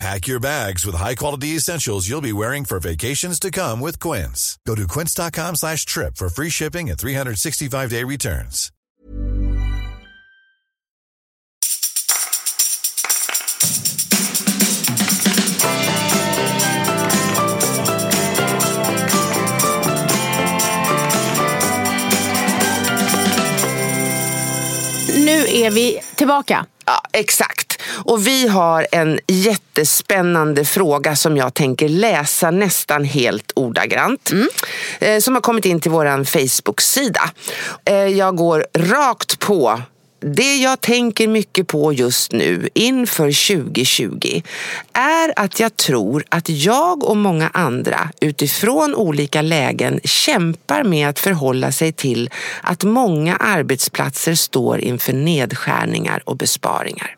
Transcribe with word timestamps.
Pack 0.00 0.26
your 0.26 0.40
bags 0.40 0.84
with 0.84 0.96
high-quality 0.96 1.56
essentials 1.56 2.08
you'll 2.08 2.20
be 2.20 2.32
wearing 2.32 2.64
for 2.64 2.80
vacations 2.80 3.38
to 3.38 3.50
come 3.50 3.80
with 3.80 3.98
Quince. 4.00 4.58
Go 4.66 4.74
to 4.74 4.86
quince.com 4.88 5.54
slash 5.56 5.86
trip 5.86 6.16
for 6.16 6.28
free 6.28 6.50
shipping 6.50 6.90
and 6.90 6.98
365-day 6.98 8.02
returns. 8.04 8.70
Nu 25.24 25.46
är 25.48 25.70
vi 25.70 26.00
tillbaka. 26.16 26.66
Ja, 26.86 27.00
exakt. 27.12 27.63
Och 27.94 28.26
vi 28.26 28.48
har 28.48 28.86
en 28.92 29.20
jättespännande 29.26 30.64
fråga 30.64 31.16
som 31.16 31.36
jag 31.36 31.54
tänker 31.54 31.88
läsa 31.88 32.50
nästan 32.50 33.04
helt 33.04 33.52
ordagrant. 33.56 34.30
Eh, 34.98 35.20
som 35.20 35.34
har 35.34 35.42
kommit 35.42 35.64
in 35.64 35.80
till 35.80 35.90
vår 35.90 36.24
Facebook-sida. 36.24 37.30
Eh, 37.84 37.94
jag 37.94 38.36
går 38.36 38.66
rakt 38.74 39.38
på 39.38 39.80
det 40.26 40.56
jag 40.56 40.80
tänker 40.80 41.28
mycket 41.28 41.66
på 41.66 41.92
just 41.92 42.32
nu 42.32 42.68
inför 42.74 43.56
2020 43.56 44.42
är 44.92 45.32
att 45.36 45.60
jag 45.60 45.76
tror 45.76 46.24
att 46.28 46.48
jag 46.48 47.04
och 47.04 47.16
många 47.16 47.50
andra 47.54 48.10
utifrån 48.20 48.94
olika 48.94 49.42
lägen 49.42 50.00
kämpar 50.04 50.84
med 50.84 51.08
att 51.08 51.18
förhålla 51.18 51.72
sig 51.72 51.92
till 51.92 52.30
att 52.62 52.84
många 52.84 53.36
arbetsplatser 53.36 54.34
står 54.34 54.78
inför 54.80 55.12
nedskärningar 55.12 56.22
och 56.24 56.36
besparingar. 56.36 57.16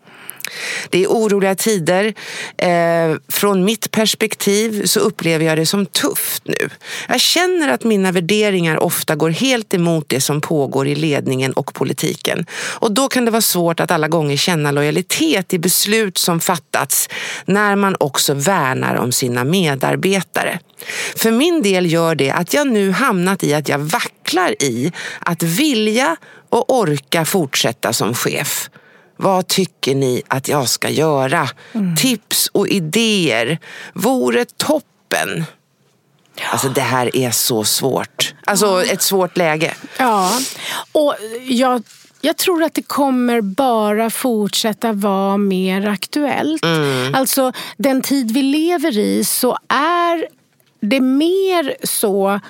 Det 0.90 1.04
är 1.04 1.06
oroliga 1.06 1.54
tider. 1.54 2.14
Eh, 2.58 3.16
från 3.28 3.64
mitt 3.64 3.90
perspektiv 3.90 4.86
så 4.86 5.00
upplever 5.00 5.44
jag 5.44 5.58
det 5.58 5.66
som 5.66 5.86
tufft 5.86 6.42
nu. 6.44 6.70
Jag 7.08 7.20
känner 7.20 7.68
att 7.68 7.84
mina 7.84 8.12
värderingar 8.12 8.82
ofta 8.82 9.14
går 9.16 9.30
helt 9.30 9.74
emot 9.74 10.04
det 10.08 10.20
som 10.20 10.40
pågår 10.40 10.88
i 10.88 10.94
ledningen 10.94 11.52
och 11.52 11.74
politiken. 11.74 12.46
Och 12.80 12.92
då 12.92 13.08
kan 13.08 13.24
det 13.24 13.30
vara 13.30 13.42
svårt 13.42 13.80
att 13.80 13.90
alla 13.90 14.08
gånger 14.08 14.36
känna 14.36 14.70
lojalitet 14.70 15.54
i 15.54 15.58
beslut 15.58 16.18
som 16.18 16.40
fattats 16.40 17.08
när 17.44 17.76
man 17.76 17.96
också 18.00 18.34
värnar 18.34 18.94
om 18.94 19.12
sina 19.12 19.44
medarbetare. 19.44 20.58
För 21.16 21.30
min 21.30 21.62
del 21.62 21.92
gör 21.92 22.14
det 22.14 22.30
att 22.30 22.54
jag 22.54 22.66
nu 22.66 22.90
hamnat 22.90 23.44
i 23.44 23.54
att 23.54 23.68
jag 23.68 23.78
vacklar 23.78 24.62
i 24.62 24.92
att 25.20 25.42
vilja 25.42 26.16
och 26.50 26.74
orka 26.78 27.24
fortsätta 27.24 27.92
som 27.92 28.14
chef. 28.14 28.70
Vad 29.16 29.48
tycker 29.48 29.94
ni 29.94 30.22
att 30.28 30.48
jag 30.48 30.68
ska 30.68 30.88
göra? 30.88 31.48
Tips 31.98 32.50
och 32.52 32.68
idéer 32.68 33.58
vore 33.94 34.44
toppen. 34.44 35.44
Alltså 36.52 36.68
det 36.68 36.80
här 36.80 37.16
är 37.16 37.30
så 37.30 37.64
svårt. 37.64 38.34
Alltså 38.44 38.84
ett 38.84 39.02
svårt 39.02 39.36
läge. 39.36 39.74
Ja, 39.98 40.38
och 40.92 41.14
jag, 41.42 41.82
jag 42.20 42.36
tror 42.36 42.62
att 42.62 42.74
det 42.74 42.82
kommer 42.82 43.40
bara 43.40 44.10
fortsätta 44.10 44.92
vara 44.92 45.36
mer 45.36 45.86
aktuellt. 45.88 46.62
Alltså 47.14 47.52
den 47.76 48.02
tid 48.02 48.30
vi 48.30 48.42
lever 48.42 48.98
i 48.98 49.24
så 49.24 49.58
är 49.68 50.26
det 50.80 51.00
mer 51.00 51.76
så 51.86 52.40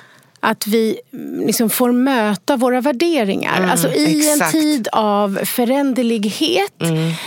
att 0.46 0.66
vi 0.66 0.98
mm, 1.12 1.46
liksom 1.46 1.70
får 1.70 1.92
möta 1.92 2.56
våra 2.56 2.80
värderingar. 2.80 3.68
alltså 3.70 3.88
I 3.88 4.18
exakt. 4.18 4.54
en 4.54 4.60
tid 4.60 4.88
av 4.92 5.38
föränderlighet. 5.44 6.82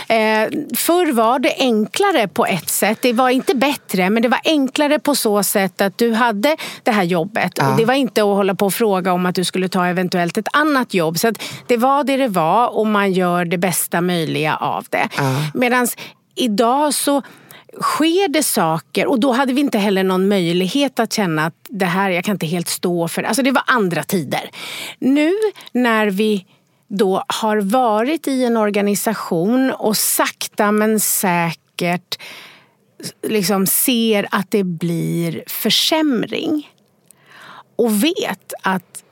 Eh, 0.08 0.58
förr 0.76 1.12
var 1.12 1.38
det 1.38 1.54
enklare 1.58 2.28
på 2.28 2.46
ett 2.46 2.68
sätt. 2.68 2.98
Det 3.02 3.12
var 3.12 3.30
inte 3.30 3.54
bättre, 3.54 4.10
men 4.10 4.22
det 4.22 4.28
var 4.28 4.40
enklare 4.44 4.98
på 4.98 5.14
så 5.14 5.42
sätt 5.42 5.80
att 5.80 5.98
du 5.98 6.12
hade 6.12 6.56
det 6.82 6.90
här 6.90 7.02
jobbet. 7.02 7.58
Och 7.58 7.76
det 7.76 7.84
var 7.84 7.94
inte 7.94 8.20
att 8.20 8.26
hålla 8.26 8.54
på 8.54 8.66
och 8.66 8.74
fråga 8.74 9.12
om 9.12 9.26
att 9.26 9.34
du 9.34 9.44
skulle 9.44 9.68
ta 9.68 9.86
eventuellt 9.86 10.38
ett 10.38 10.48
annat 10.52 10.94
jobb. 10.94 11.18
Så 11.18 11.32
det 11.66 11.76
var 11.76 12.04
det 12.04 12.16
det 12.16 12.28
var 12.28 12.76
och 12.76 12.86
man 12.86 13.12
gör 13.12 13.44
det 13.44 13.58
bästa 13.58 14.00
möjliga 14.00 14.56
av 14.56 14.86
det. 14.90 15.08
Medan 15.54 15.86
idag 16.34 16.94
så 16.94 17.22
sker 17.80 18.28
det 18.28 18.42
saker 18.42 19.06
och 19.06 19.20
då 19.20 19.32
hade 19.32 19.52
vi 19.52 19.60
inte 19.60 19.78
heller 19.78 20.04
någon 20.04 20.28
möjlighet 20.28 21.00
att 21.00 21.12
känna 21.12 21.46
att 21.46 21.54
det 21.68 21.84
här, 21.84 22.10
jag 22.10 22.24
kan 22.24 22.34
inte 22.34 22.46
helt 22.46 22.68
stå 22.68 23.08
för 23.08 23.22
det. 23.22 23.28
Alltså 23.28 23.42
det 23.42 23.50
var 23.50 23.62
andra 23.66 24.02
tider. 24.02 24.50
Nu 24.98 25.32
när 25.72 26.06
vi 26.06 26.46
då 26.88 27.24
har 27.26 27.56
varit 27.56 28.28
i 28.28 28.44
en 28.44 28.56
organisation 28.56 29.70
och 29.70 29.96
sakta 29.96 30.72
men 30.72 31.00
säkert 31.00 32.18
liksom 33.22 33.66
ser 33.66 34.28
att 34.30 34.50
det 34.50 34.64
blir 34.64 35.44
försämring 35.46 36.70
och 37.76 38.04
vet 38.04 38.52
att 38.62 39.04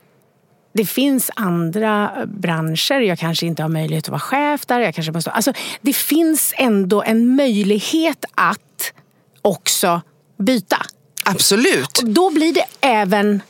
det 0.73 0.85
finns 0.85 1.31
andra 1.35 2.11
branscher, 2.27 2.99
jag 2.99 3.19
kanske 3.19 3.45
inte 3.45 3.61
har 3.61 3.69
möjlighet 3.69 4.03
att 4.03 4.09
vara 4.09 4.19
chef 4.19 4.65
där. 4.65 4.79
Jag 4.79 4.95
kanske 4.95 5.11
måste, 5.11 5.31
alltså, 5.31 5.53
det 5.81 5.93
finns 5.93 6.53
ändå 6.57 7.03
en 7.03 7.35
möjlighet 7.35 8.25
att 8.35 8.93
också 9.41 10.01
byta. 10.37 10.85
Absolut. 11.25 11.97
Och 11.97 12.09
då 12.09 12.29
blir 12.29 12.53
det 12.53 12.65
även 12.81 13.41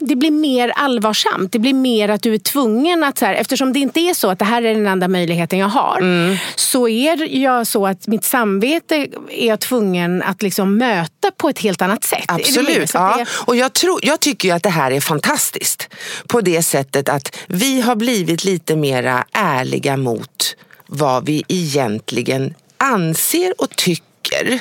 det 0.00 0.16
blir 0.16 0.30
mer 0.30 0.68
allvarsamt. 0.76 1.52
Det 1.52 1.58
blir 1.58 1.74
mer 1.74 2.08
att 2.08 2.22
du 2.22 2.34
är 2.34 2.38
tvungen 2.38 3.04
att, 3.04 3.18
så 3.18 3.26
här, 3.26 3.34
eftersom 3.34 3.72
det 3.72 3.78
inte 3.78 4.00
är 4.00 4.14
så 4.14 4.30
att 4.30 4.38
det 4.38 4.44
här 4.44 4.62
är 4.62 4.74
den 4.74 4.86
enda 4.86 5.08
möjligheten 5.08 5.58
jag 5.58 5.68
har, 5.68 6.00
så 6.58 6.88
är 6.88 7.36
jag 7.36 7.66
så 7.66 7.86
att 7.86 8.06
mitt 8.06 8.24
samvete 8.24 9.06
är 9.30 9.46
jag 9.48 9.60
tvungen 9.60 10.22
att 10.22 10.42
liksom 10.42 10.76
möta 10.78 11.30
på 11.36 11.48
ett 11.48 11.58
helt 11.58 11.82
annat 11.82 12.04
sätt. 12.04 12.24
Absolut. 12.28 12.90
Ja. 12.94 13.14
det- 13.18 13.26
Och 13.46 13.56
jag, 13.56 13.72
tror, 13.72 14.00
jag 14.02 14.20
tycker 14.20 14.48
ju 14.48 14.54
att 14.54 14.62
det 14.62 14.68
här 14.70 14.90
är 14.90 15.00
fantastiskt. 15.00 15.88
På 16.26 16.40
det 16.40 16.62
sättet 16.62 17.08
att 17.08 17.36
vi 17.46 17.80
har 17.80 17.96
blivit 17.96 18.44
lite 18.44 18.76
mera 18.76 19.24
ärliga 19.32 19.96
mot 19.96 20.56
vad 20.86 21.26
vi 21.26 21.44
egentligen 21.48 22.54
anser 22.78 23.54
och 23.58 23.70
tycker 23.76 24.04
tycker 24.22 24.60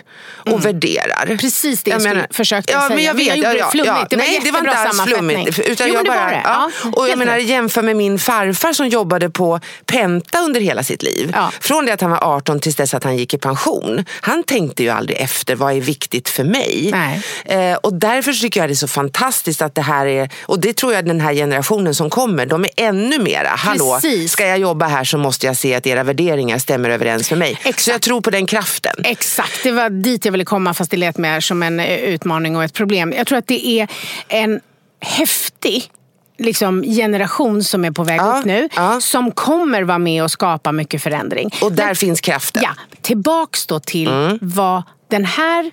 och 0.53 0.65
värderar. 0.65 1.37
Precis 1.37 1.83
det 1.83 1.91
jag, 1.91 2.01
Jag 2.01 2.07
menar- 2.07 2.27
försöka 2.31 2.73
ja, 2.73 2.81
säga. 2.81 2.95
Men 2.95 3.03
jag 3.03 3.13
vet, 3.13 3.37
gjorde 3.37 3.53
ja, 3.57 3.65
det 3.65 3.71
flummigt. 3.71 3.87
ja. 3.87 4.05
Det 4.09 4.15
var 4.15 4.23
Nej, 4.25 4.39
det 4.43 4.51
var 4.51 4.59
inte 4.59 4.71
alls 4.77 5.01
flummigt. 5.01 5.59
Utan 5.59 5.87
Jo, 5.87 5.93
jag 5.93 6.05
det 6.05 6.09
bara, 6.09 6.25
det. 6.29 6.41
Ja. 6.43 6.71
Och 6.95 7.09
jag 7.09 7.17
menar, 7.17 7.37
jämför 7.37 7.81
med 7.81 7.95
min 7.95 8.19
farfar 8.19 8.73
som 8.73 8.87
jobbade 8.87 9.29
på 9.29 9.59
Penta 9.85 10.39
under 10.39 10.61
hela 10.61 10.83
sitt 10.83 11.03
liv. 11.03 11.35
Från 11.61 11.85
det 11.85 11.93
att 11.93 12.01
han 12.01 12.11
var 12.11 12.23
18 12.35 12.59
tills 12.59 12.75
dess 12.75 12.93
att 12.93 13.03
han 13.03 13.17
gick 13.17 13.33
i 13.33 13.37
pension. 13.37 14.05
Han 14.21 14.43
tänkte 14.43 14.83
ju 14.83 14.89
aldrig 14.89 15.17
efter 15.19 15.55
vad 15.55 15.73
är 15.77 15.81
viktigt 15.81 16.29
för 16.29 16.43
mig. 16.43 16.89
Nej. 16.91 17.21
Eh, 17.71 17.75
och 17.77 17.93
därför 17.93 18.33
tycker 18.33 18.59
jag 18.59 18.69
det 18.69 18.73
är 18.73 18.75
så 18.75 18.87
fantastiskt 18.87 19.61
att 19.61 19.75
det 19.75 19.81
här 19.81 20.05
är, 20.05 20.29
och 20.41 20.59
det 20.59 20.73
tror 20.75 20.93
jag 20.93 21.05
den 21.05 21.21
här 21.21 21.33
generationen 21.33 21.95
som 21.95 22.09
kommer, 22.09 22.45
de 22.45 22.63
är 22.63 22.69
ännu 22.75 23.19
mera, 23.19 23.49
hallå, 23.49 23.93
Precis. 24.01 24.31
ska 24.31 24.47
jag 24.47 24.57
jobba 24.59 24.87
här 24.87 25.03
så 25.03 25.17
måste 25.17 25.45
jag 25.45 25.57
se 25.57 25.75
att 25.75 25.87
era 25.87 26.03
värderingar 26.03 26.57
stämmer 26.57 26.89
överens 26.89 27.29
med 27.31 27.39
mig. 27.39 27.51
Exakt. 27.63 27.79
Så 27.81 27.91
jag 27.91 28.01
tror 28.01 28.21
på 28.21 28.29
den 28.29 28.45
kraften. 28.45 28.93
Exakt, 29.03 29.48
det 29.63 29.71
var 29.71 29.89
dit 29.89 30.25
jag 30.25 30.31
ville 30.31 30.45
komma 30.45 30.73
fast 30.73 30.91
det 30.91 30.97
lät 30.97 31.17
mer 31.17 31.39
som 31.39 31.63
en 31.63 31.79
eh, 31.79 31.99
utmaning 31.99 32.55
och 32.55 32.63
ett 32.63 32.73
problem. 32.73 33.13
Jag 33.17 33.27
tror 33.27 33.37
att 33.37 33.47
det 33.47 33.67
är 33.67 33.87
en 34.27 34.59
häftig 35.01 35.83
liksom, 36.37 36.83
generation 36.83 37.63
som 37.63 37.85
är 37.85 37.91
på 37.91 38.03
väg 38.03 38.19
Ja, 38.19 38.37
upp 38.39 38.45
nu. 38.45 38.69
ja. 38.75 39.01
Som 39.01 39.31
kommer 39.31 39.81
vara 39.83 39.97
med 39.97 40.23
och 40.23 40.31
skapa 40.31 40.71
mycket 40.71 41.03
förändring. 41.03 41.49
Och 41.61 41.71
där 41.71 41.93
finns 41.93 42.21
kraften. 42.21 42.63
Ja, 42.65 42.69
tillbaks 43.01 43.65
då 43.67 43.79
till 43.79 44.07
Mm. 44.07 44.37
vad 44.41 44.83
den 45.09 45.25
här 45.25 45.71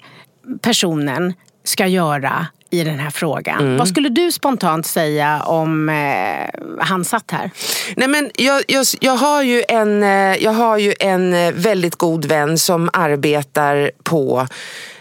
personen 0.63 1.35
ska 1.65 1.87
göra 1.87 2.47
i 2.71 2.85
den 2.85 2.99
här 2.99 3.11
frågan. 3.11 3.61
Mm. 3.61 3.77
Vad 3.77 3.89
skulle 3.89 4.09
du 4.09 4.33
spontant 4.33 4.87
säga 4.87 5.43
om 5.43 5.89
eh, 5.89 6.61
han 6.81 7.05
satt 7.05 7.31
här? 7.31 7.51
Nej, 7.97 8.09
men 8.09 8.31
jag, 8.35 8.63
jag, 8.69 8.87
jag, 9.01 9.17
har 9.17 9.43
ju 9.43 9.63
en, 9.69 10.03
eh, 10.03 10.37
jag 10.45 10.53
har 10.53 10.79
ju 10.79 10.95
en 11.01 11.35
eh, 11.35 11.53
väldigt 11.53 11.97
god 11.97 12.25
vän 12.25 12.59
som 12.59 12.91
arbetar 12.93 13.91
på 14.03 14.47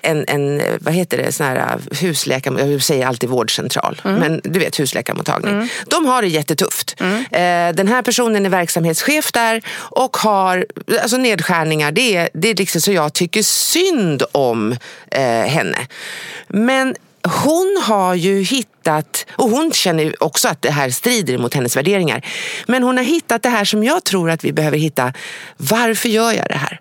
en, 0.01 0.25
en 0.27 0.61
eh, 0.61 0.73
vad 0.79 0.93
heter 0.93 1.17
det, 1.17 1.31
sån 1.31 1.45
här 1.45 1.79
husläkar, 2.01 2.59
jag 2.59 2.83
säger 2.83 3.07
alltid 3.07 3.29
vårdcentral, 3.29 4.01
men 4.03 4.41
du 4.43 4.59
vet 4.59 4.79
husläkarmottagning. 4.79 5.69
De 5.89 6.05
har 6.05 6.21
det 6.21 6.27
jättetufft. 6.27 6.95
Eh, 7.01 7.73
Den 7.73 7.87
här 7.87 8.01
personen 8.01 8.45
är 8.45 8.49
verksamhetschef 8.49 9.31
där 9.31 9.61
och 9.77 10.17
har 10.17 10.65
alltså 11.01 11.17
nedskärningar. 11.17 11.91
Det 11.91 12.15
är, 12.15 12.29
det 12.33 12.49
är 12.49 12.55
liksom 12.55 12.81
så 12.81 12.91
jag 12.91 13.13
tycker 13.13 13.43
synd 13.43 14.23
om 14.31 14.71
eh, 15.11 15.21
henne. 15.21 15.77
Men 16.47 16.95
hon 17.25 17.77
har 17.83 18.15
ju 18.15 18.41
hittat, 18.41 19.25
och 19.35 19.49
hon 19.49 19.71
känner 19.71 20.23
också 20.23 20.47
att 20.47 20.61
det 20.61 20.71
här 20.71 20.89
strider 20.89 21.37
mot 21.37 21.53
hennes 21.53 21.77
värderingar. 21.77 22.25
Men 22.67 22.83
hon 22.83 22.97
har 22.97 23.03
hittat 23.03 23.43
det 23.43 23.49
här 23.49 23.65
som 23.65 23.83
jag 23.83 24.03
tror 24.03 24.29
att 24.29 24.43
vi 24.43 24.53
behöver 24.53 24.77
hitta. 24.77 25.13
Varför 25.57 26.09
gör 26.09 26.31
jag 26.31 26.47
det 26.49 26.57
här? 26.57 26.79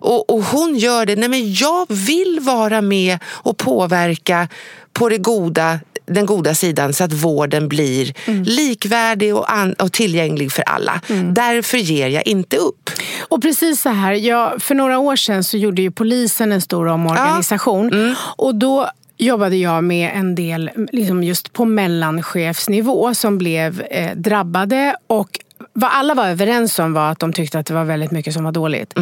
Och, 0.00 0.30
och 0.30 0.42
hon 0.42 0.76
gör 0.76 1.06
det, 1.06 1.16
nej 1.16 1.28
men 1.28 1.54
jag 1.54 1.86
vill 1.88 2.40
vara 2.40 2.80
med 2.80 3.18
och 3.26 3.56
påverka 3.56 4.48
på 4.92 5.08
det 5.08 5.18
goda, 5.18 5.80
den 6.06 6.26
goda 6.26 6.54
sidan 6.54 6.92
så 6.92 7.04
att 7.04 7.12
vården 7.12 7.68
blir 7.68 8.12
likvärdig 8.44 9.36
och, 9.36 9.52
an, 9.52 9.72
och 9.72 9.92
tillgänglig 9.92 10.52
för 10.52 10.62
alla. 10.62 11.00
Därför 11.32 11.78
ger 11.78 12.08
jag 12.08 12.26
inte 12.26 12.56
upp. 12.56 12.90
Och 13.20 13.42
precis 13.42 13.80
så 13.80 13.88
här, 13.88 14.12
jag, 14.12 14.62
för 14.62 14.74
några 14.74 14.98
år 14.98 15.16
sedan 15.16 15.44
så 15.44 15.56
gjorde 15.56 15.82
ju 15.82 15.90
polisen 15.90 16.52
en 16.52 16.60
stor 16.60 16.88
omorganisation. 16.88 18.16
Och 18.36 18.54
då 18.54 18.90
jobbade 19.18 19.56
jag 19.56 19.84
med 19.84 20.10
en 20.14 20.34
del 20.34 20.70
liksom 20.92 21.24
just 21.24 21.52
på 21.52 21.64
mellanchefsnivå 21.64 23.14
som 23.14 23.38
blev 23.38 23.80
eh, 23.80 24.16
drabbade. 24.16 24.96
Och 25.06 25.40
vad 25.80 25.90
alla 25.92 26.14
var 26.14 26.28
överens 26.28 26.78
om 26.78 26.92
var 26.92 27.10
att 27.10 27.18
de 27.18 27.32
tyckte 27.32 27.58
att 27.58 27.66
det 27.66 27.74
var 27.74 27.84
väldigt 27.84 28.10
mycket 28.10 28.34
som 28.34 28.44
var 28.44 28.52
dåligt. 28.52 28.94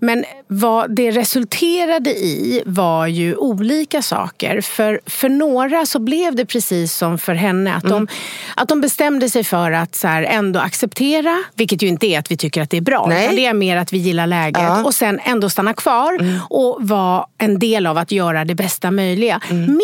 Men 0.00 0.24
vad 0.46 0.94
det 0.96 1.10
resulterade 1.10 2.10
i 2.10 2.62
var 2.66 3.06
ju 3.06 3.36
olika 3.36 4.02
saker. 4.02 4.60
För, 4.60 5.00
för 5.06 5.28
några 5.28 5.86
så 5.86 5.98
blev 5.98 6.34
det 6.34 6.46
precis 6.46 6.94
som 6.94 7.18
för 7.18 7.34
henne. 7.34 7.74
Att, 7.74 7.84
de, 7.84 8.08
att 8.56 8.68
de 8.68 8.80
bestämde 8.80 9.30
sig 9.30 9.44
för 9.44 9.72
att 9.72 9.94
så 9.94 10.08
här, 10.08 10.22
ändå 10.22 10.60
acceptera, 10.60 11.44
vilket 11.54 11.82
ju 11.82 11.86
inte 11.88 12.06
är 12.06 12.18
att 12.18 12.30
vi 12.30 12.36
tycker 12.36 12.62
att 12.62 12.70
det 12.70 12.76
är 12.76 12.80
bra. 12.80 13.06
Nej. 13.08 13.36
Det 13.36 13.46
är 13.46 13.54
mer 13.54 13.76
att 13.76 13.92
vi 13.92 13.98
gillar 13.98 14.26
läget. 14.26 14.62
Ja. 14.62 14.84
Och 14.84 14.94
sen 14.94 15.20
ändå 15.24 15.50
stanna 15.50 15.74
kvar 15.74 16.18
och 16.50 16.78
vara 16.80 17.26
en 17.38 17.58
del 17.58 17.86
av 17.86 17.98
att 17.98 18.12
göra 18.12 18.44
det 18.44 18.54
bästa 18.54 18.90
möjliga. 18.90 19.40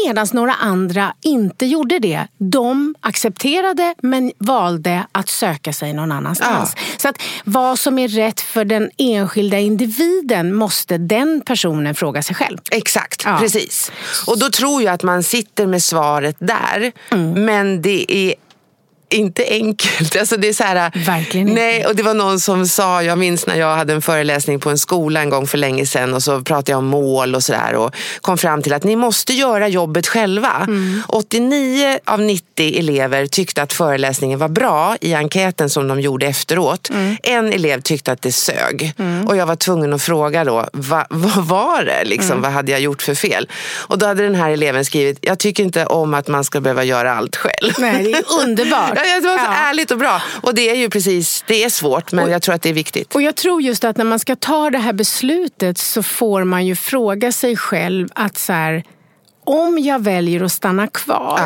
Medan 0.07 0.27
några 0.33 0.55
andra 0.55 1.15
inte 1.23 1.67
gjorde 1.67 1.99
det. 1.99 2.27
De 2.39 2.95
accepterade 3.01 3.95
men 4.03 4.33
valde 4.39 5.07
att 5.13 5.29
söka 5.29 5.73
sig 5.73 5.93
någon 5.93 6.13
annanstans. 6.13 6.34
Så 6.97 7.09
att 7.09 7.23
vad 7.45 7.79
som 7.79 7.99
är 7.99 8.09
rätt 8.09 8.41
för 8.41 8.65
den 8.65 8.91
enskilda 8.99 9.59
individen 9.59 10.55
måste 10.55 10.99
den 10.99 11.43
personen 11.47 11.95
fråga 11.95 12.23
sig 12.23 12.37
själv. 12.37 12.59
Exakt, 12.71 13.23
Ja. 13.25 13.39
precis. 13.41 13.93
Och 14.27 14.39
då 14.39 14.51
tror 14.51 14.83
jag 14.83 14.95
att 14.95 15.03
man 15.03 15.23
sitter 15.23 15.67
med 15.67 15.83
svaret 15.83 16.37
där. 16.39 16.93
Mm. 17.13 17.45
Men 17.45 17.83
det 17.83 18.13
är 18.13 18.35
inte 19.09 19.45
enkelt. 19.49 20.17
Alltså 20.25 20.37
det 20.37 20.49
är 20.49 20.53
så 20.53 20.65
här, 20.65 21.05
Verkligen 21.07 21.49
inte. 21.49 21.61
Nej, 21.61 21.87
och 21.87 21.97
det 21.97 22.03
var 22.03 22.15
någon 22.15 22.41
som 22.41 22.67
sa, 22.67 23.03
jag 23.03 23.19
minns 23.19 23.47
när 23.47 23.57
jag 23.57 23.77
hade 23.77 23.93
en 23.93 24.03
föreläsning 24.03 24.61
på 24.61 24.71
en 24.71 24.79
skola 24.79 25.21
en 25.21 25.31
gång 25.31 25.47
för 25.47 25.59
länge 25.59 25.87
sedan 25.87 26.15
och 26.15 26.23
så 26.23 26.41
pratade 26.43 26.73
jag 26.73 26.79
om 26.79 26.87
mål 26.87 27.35
och 27.35 27.43
sådär 27.45 27.75
och 27.75 27.95
kom 28.21 28.39
fram 28.39 28.63
till 28.63 28.73
att 28.73 28.85
ni 28.85 28.97
måste 28.97 29.33
göra 29.33 29.69
jobbet 29.69 30.07
själva. 30.07 30.53
Mm. 30.67 31.03
89 31.09 31.99
av 32.05 32.21
90 32.21 32.79
elever 32.79 33.27
tyckte 33.27 33.63
att 33.63 33.73
föreläsningen 33.73 34.39
var 34.39 34.49
bra 34.49 34.97
i 35.01 35.15
enkäten 35.15 35.71
som 35.71 35.89
de 35.89 36.01
gjorde 36.01 36.27
efteråt. 36.27 36.91
Mm. 36.91 37.17
En 37.23 37.53
elev 37.53 37.81
tyckte 37.81 38.13
att 38.13 38.23
det 38.23 38.33
sög 38.33 38.93
och 39.27 39.37
jag 39.37 39.47
var 39.47 39.57
tvungen 39.57 39.93
att 39.93 40.03
fråga 40.03 40.45
då, 40.45 40.69
va, 40.73 41.07
vad 41.11 41.45
var 41.47 41.83
det? 41.83 42.05
Liksom, 42.05 42.35
Mm. 42.35 42.43
Vad 42.43 42.53
hade 42.53 42.73
jag 42.73 42.81
gjort 42.81 43.03
för 43.03 43.15
fel? 43.15 43.49
Och 43.75 43.99
då 43.99 44.07
hade 44.07 44.23
den 44.23 44.35
här 44.35 44.51
eleven 44.51 44.85
skrivit, 44.85 45.19
jag 45.21 45.39
tycker 45.39 45.63
inte 45.63 45.87
om 45.87 46.15
att 46.15 46.29
man 46.29 46.45
ska 46.45 46.61
behöva 46.61 46.85
göra 46.85 47.15
allt 47.15 47.37
själv. 47.37 47.73
Nej, 47.79 48.05
det 48.05 48.13
är 48.13 48.25
underbart. 48.43 48.94
Ja, 48.97 49.21
det 49.21 49.27
var 49.27 49.39
så 49.39 49.45
Ja. 49.45 49.55
ärligt 49.55 49.91
och 49.91 49.99
bra. 49.99 50.23
Och 50.43 50.55
det 50.55 50.71
är 50.71 50.75
ju 50.75 50.91
precis, 50.91 51.45
det 51.47 51.65
är 51.65 51.69
svårt 51.71 52.13
men 52.13 52.31
jag 52.31 52.43
tror 52.43 52.55
att 52.55 52.63
det 52.63 52.69
är 52.69 52.73
viktigt. 52.75 53.15
Och 53.15 53.23
jag 53.23 53.35
tror 53.37 53.63
just 53.63 53.85
att 53.85 53.97
när 53.97 54.05
man 54.05 54.19
ska 54.19 54.37
ta 54.37 54.71
det 54.71 54.79
här 54.79 54.93
beslutet 54.93 55.79
så 55.79 56.03
får 56.03 56.45
man 56.45 56.67
ju 56.67 56.77
fråga 56.77 57.33
sig 57.33 57.57
själv 57.57 58.09
att 58.15 58.39
så 58.39 58.53
här, 58.53 58.85
om 59.47 59.79
jag 59.79 60.03
väljer 60.03 60.43
att 60.45 60.53
stanna 60.53 60.87
kvar, 60.87 61.41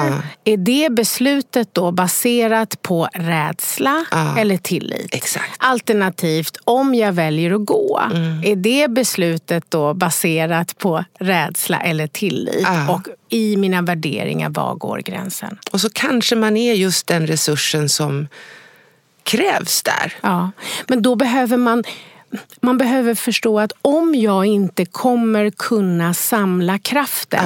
är 0.44 0.56
det 0.56 0.88
beslutet 0.92 1.74
då 1.74 1.90
baserat 1.92 2.82
på 2.82 3.08
rädsla 3.12 4.04
Ja. 4.10 4.38
eller 4.38 4.56
tillit? 4.56 5.14
Exakt. 5.14 5.54
Alternativt, 5.58 6.56
om 6.64 6.94
jag 6.94 7.12
väljer 7.12 7.54
att 7.54 7.64
gå, 7.66 8.00
är 8.44 8.56
det 8.56 8.90
beslutet 8.90 9.64
då 9.68 9.94
baserat 9.94 10.78
på 10.78 11.04
rädsla 11.20 11.80
eller 11.80 12.06
tillit? 12.06 12.62
Ja. 12.62 12.90
Och 12.94 13.02
i 13.28 13.56
mina 13.56 13.82
värderingar, 13.82 14.50
var 14.50 14.74
går 14.74 14.98
gränsen? 14.98 15.58
Och 15.72 15.80
så 15.80 15.90
kanske 15.90 16.36
man 16.36 16.56
är 16.56 16.74
just 16.74 17.06
den 17.06 17.26
resursen 17.26 17.88
som 17.88 18.28
krävs 19.22 19.82
där. 19.82 20.14
Ja, 20.20 20.50
men 20.88 21.02
då 21.02 21.14
behöver 21.16 21.56
man 21.56 21.84
man 22.60 22.78
behöver 22.78 23.14
förstå 23.14 23.60
att 23.60 23.72
om 23.82 24.14
jag 24.14 24.46
inte 24.46 24.84
kommer 24.84 25.50
kunna 25.50 26.14
samla 26.14 26.78
kraften 26.78 27.44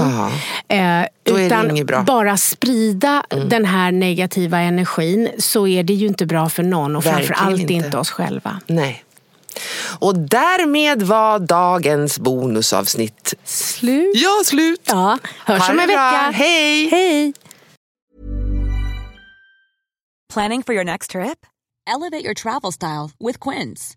eh, 0.68 1.04
utan. 1.24 1.70
Mm. 1.70 2.04
bara 2.04 2.36
sprida 2.36 3.24
den 3.48 3.64
här 3.64 3.92
negativa 3.92 4.58
energin 4.58 5.28
så 5.38 5.66
är 5.66 5.82
det 5.82 5.92
ju 5.92 6.06
inte 6.06 6.26
bra 6.26 6.48
för 6.48 6.62
någon 6.62 6.96
och 6.96 7.06
Verkligen 7.06 7.26
framför 7.26 7.44
allt 7.44 7.60
inte. 7.60 7.72
inte. 7.72 7.98
oss 7.98 8.10
själva. 8.10 8.60
Nej. 8.66 9.04
Och 9.98 10.18
därmed 10.18 11.02
var 11.02 11.38
dagens 11.38 12.18
bonusavsnitt 12.18 13.34
Slut. 13.44 14.12
ja, 14.14 14.42
slut. 14.44 14.80
Ja, 14.84 15.18
hörs 15.44 15.70
om 15.70 15.78
en 15.80 15.86
vecka. 15.88 16.30
Hej! 16.34 16.88
Hej! 16.90 17.32
Planning 20.32 20.62
for 20.62 20.74
your 20.74 20.84
next 20.84 21.10
trip? 21.10 21.38
Elevate 21.94 22.24
your 22.24 22.34
travel 22.34 22.72
style 22.72 23.10
with 23.20 23.38
Quince. 23.40 23.96